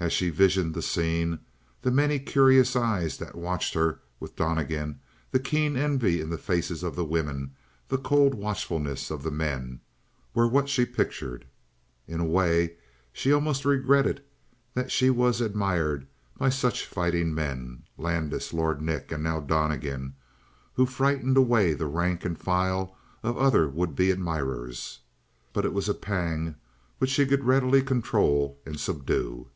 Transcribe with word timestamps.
As 0.00 0.12
she 0.12 0.28
visioned 0.28 0.74
the 0.74 0.82
scene, 0.82 1.38
the 1.80 1.90
many 1.90 2.18
curious 2.18 2.76
eyes 2.76 3.16
that 3.16 3.34
watched 3.34 3.72
her 3.72 4.00
with 4.20 4.36
Donnegan; 4.36 5.00
the 5.30 5.38
keen 5.38 5.78
envy 5.78 6.20
in 6.20 6.28
the 6.28 6.36
faces 6.36 6.82
of 6.82 6.94
the 6.94 7.06
women; 7.06 7.54
the 7.88 7.96
cold 7.96 8.34
watchfulness 8.34 9.10
of 9.10 9.22
the 9.22 9.30
men, 9.30 9.80
were 10.34 10.46
what 10.46 10.68
she 10.68 10.84
pictured. 10.84 11.46
In 12.06 12.20
a 12.20 12.24
way 12.26 12.76
she 13.14 13.32
almost 13.32 13.64
regretted 13.64 14.22
that 14.74 14.92
she 14.92 15.08
was 15.08 15.40
admired 15.40 16.06
by 16.36 16.50
such 16.50 16.84
fighting 16.84 17.32
men, 17.34 17.84
Landis, 17.96 18.52
Lord 18.52 18.82
Nick, 18.82 19.10
and 19.10 19.22
now 19.24 19.40
Donnegan, 19.40 20.16
who 20.74 20.84
frightened 20.84 21.38
away 21.38 21.72
the 21.72 21.86
rank 21.86 22.26
and 22.26 22.38
file 22.38 22.94
of 23.22 23.38
other 23.38 23.70
would 23.70 23.96
be 23.96 24.10
admirers. 24.10 24.98
But 25.54 25.64
it 25.64 25.72
was 25.72 25.88
a 25.88 25.94
pang 25.94 26.56
which 26.98 27.08
she 27.10 27.24
could 27.24 27.44
readily 27.44 27.80
control 27.80 28.60
and 28.66 28.78
subdue. 28.78 29.48